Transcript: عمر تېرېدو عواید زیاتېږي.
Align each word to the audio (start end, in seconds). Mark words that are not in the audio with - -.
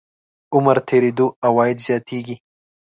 عمر 0.55 0.77
تېرېدو 0.89 1.25
عواید 1.45 1.77
زیاتېږي. 1.87 2.35